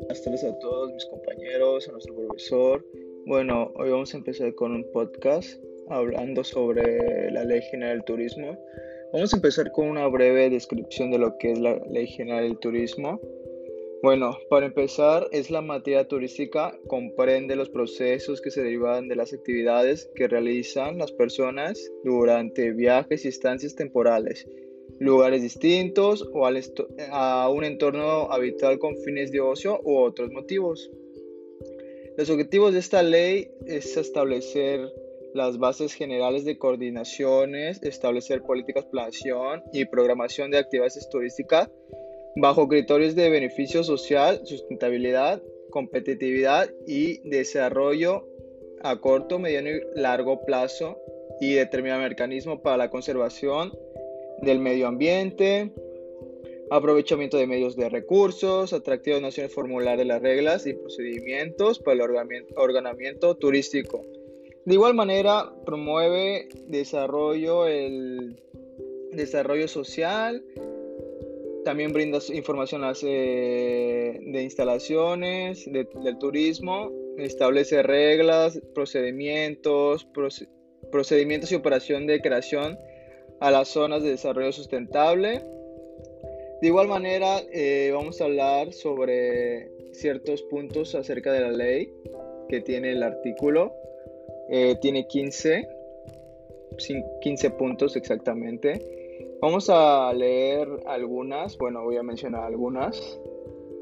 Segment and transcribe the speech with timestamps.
[0.00, 2.84] Buenas tardes a todos mis compañeros, a nuestro profesor.
[3.26, 8.58] Bueno, hoy vamos a empezar con un podcast hablando sobre la Ley General del Turismo.
[9.12, 12.58] Vamos a empezar con una breve descripción de lo que es la Ley General del
[12.58, 13.20] Turismo.
[14.02, 19.32] Bueno, para empezar, es la materia turística, comprende los procesos que se derivan de las
[19.32, 24.46] actividades que realizan las personas durante viajes y estancias temporales,
[24.98, 30.90] lugares distintos o a un entorno habitual con fines de ocio u otros motivos.
[32.16, 34.88] Los objetivos de esta ley es establecer
[35.34, 41.68] las bases generales de coordinaciones, establecer políticas de planeación y programación de actividades turísticas
[42.36, 48.28] bajo criterios de beneficio social, sustentabilidad, competitividad y desarrollo
[48.82, 50.98] a corto, mediano y largo plazo
[51.40, 53.72] y determinar mecanismos para la conservación
[54.42, 55.72] del medio ambiente,
[56.70, 62.00] aprovechamiento de medios de recursos, atractivas naciones formular de las reglas y procedimientos para el
[62.56, 64.04] ordenamiento turístico.
[64.64, 68.40] De igual manera, promueve desarrollo, el
[69.12, 70.42] desarrollo social,
[71.64, 80.06] también brinda información de instalaciones, del turismo, establece reglas, procedimientos,
[80.90, 82.78] procedimientos y operación de creación
[83.44, 85.42] a las zonas de desarrollo sustentable.
[86.62, 91.92] De igual manera, eh, vamos a hablar sobre ciertos puntos acerca de la ley
[92.48, 93.70] que tiene el artículo.
[94.48, 95.68] Eh, tiene 15,
[97.20, 98.80] 15 puntos exactamente.
[99.42, 103.20] Vamos a leer algunas, bueno, voy a mencionar algunas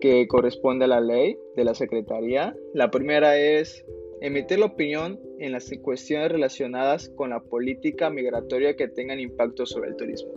[0.00, 2.56] que corresponde a la ley de la Secretaría.
[2.72, 3.84] La primera es
[4.20, 9.90] emitir la opinión en las cuestiones relacionadas con la política migratoria que tengan impacto sobre
[9.90, 10.30] el turismo.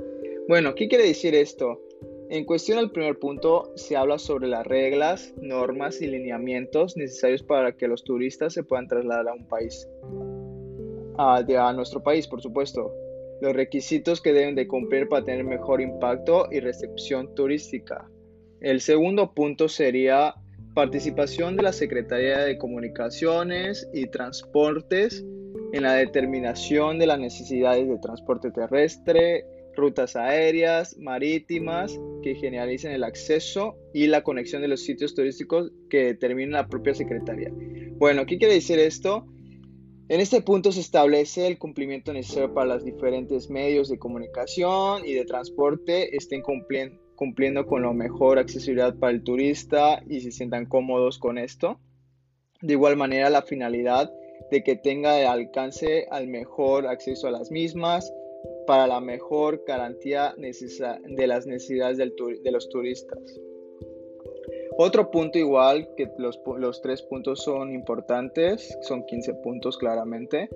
[0.47, 1.81] Bueno, ¿qué quiere decir esto?
[2.29, 7.75] En cuestión al primer punto se habla sobre las reglas, normas y lineamientos necesarios para
[7.77, 9.87] que los turistas se puedan trasladar a un país.
[11.17, 12.91] A, a nuestro país, por supuesto
[13.43, 18.09] los requisitos que deben de cumplir para tener mejor impacto y recepción turística.
[18.61, 20.33] El segundo punto sería
[20.73, 25.23] participación de la Secretaría de Comunicaciones y Transportes
[25.71, 29.45] en la determinación de las necesidades de transporte terrestre,
[29.75, 36.05] rutas aéreas, marítimas, que generalicen el acceso y la conexión de los sitios turísticos que
[36.05, 37.51] determina la propia Secretaría.
[37.97, 39.27] Bueno, ¿qué quiere decir esto?
[40.09, 45.13] En este punto se establece el cumplimiento necesario para los diferentes medios de comunicación y
[45.13, 46.99] de transporte estén cumpliendo,
[47.65, 51.79] con lo mejor accesibilidad para el turista y se sientan cómodos con esto.
[52.61, 54.11] De igual manera, la finalidad
[54.51, 58.13] de que tenga el alcance al mejor acceso a las mismas
[58.67, 63.39] para la mejor garantía de las necesidades de los turistas.
[64.77, 70.49] Otro punto igual, que los, los, tres puntos son importantes, son 15 puntos claramente.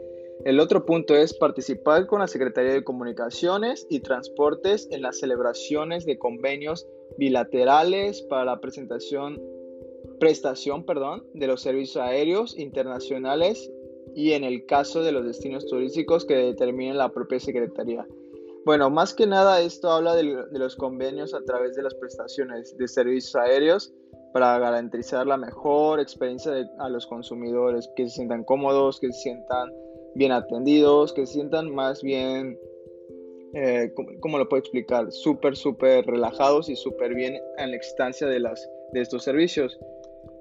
[0.46, 6.06] El otro punto es participar con la Secretaría de Comunicaciones y Transportes en las celebraciones
[6.06, 6.88] de convenios
[7.18, 9.42] bilaterales para la presentación,
[10.20, 13.72] prestación perdón, de los servicios aéreos internacionales
[14.16, 18.08] y en el caso de los destinos turísticos que determine la propia Secretaría.
[18.64, 22.78] Bueno, más que nada esto habla de, de los convenios a través de las prestaciones
[22.78, 23.94] de servicios aéreos
[24.34, 29.72] para garantizar la mejor experiencia a los consumidores, que se sientan cómodos, que se sientan
[30.18, 32.60] bien atendidos, que se sientan más bien,
[33.54, 35.12] eh, ¿cómo, lo puedo explicar?
[35.12, 39.80] Súper, súper relajados y súper bien en la estancia de, las, de estos servicios.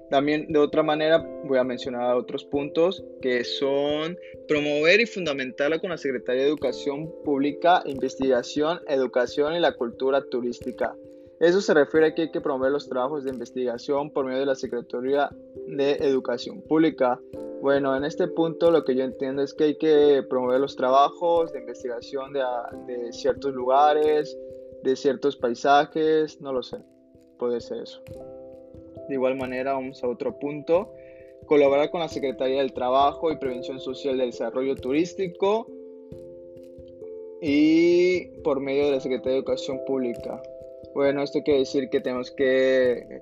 [0.09, 4.17] También de otra manera voy a mencionar otros puntos que son
[4.47, 10.95] promover y fundamentarla con la Secretaría de Educación Pública, Investigación, Educación y la Cultura Turística.
[11.39, 14.45] Eso se refiere a que hay que promover los trabajos de investigación por medio de
[14.47, 15.29] la Secretaría
[15.67, 17.19] de Educación Pública.
[17.61, 21.53] Bueno, en este punto lo que yo entiendo es que hay que promover los trabajos
[21.53, 22.43] de investigación de,
[22.87, 24.35] de ciertos lugares,
[24.83, 26.77] de ciertos paisajes, no lo sé,
[27.37, 28.01] puede ser eso.
[29.07, 30.91] De igual manera, vamos a otro punto.
[31.45, 35.67] Colaborar con la Secretaría del Trabajo y Prevención Social del Desarrollo Turístico
[37.41, 40.41] y por medio de la Secretaría de Educación Pública.
[40.97, 43.21] Bueno, esto quiere decir que tenemos que,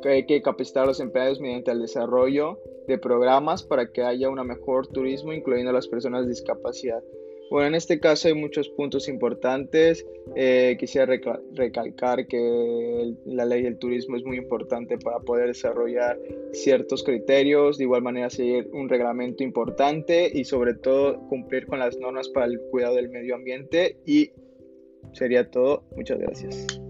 [0.00, 4.30] que hay que capacitar a los empleados mediante el desarrollo de programas para que haya
[4.30, 7.02] un mejor turismo, incluyendo a las personas de discapacidad.
[7.50, 10.06] Bueno, en este caso hay muchos puntos importantes.
[10.36, 11.12] Eh, quisiera
[11.52, 16.16] recalcar que la ley del turismo es muy importante para poder desarrollar
[16.52, 21.98] ciertos criterios, de igual manera seguir un reglamento importante y sobre todo cumplir con las
[21.98, 24.30] normas para el cuidado del medio ambiente y
[25.12, 25.84] sería todo.
[25.96, 26.80] Muchas gracias.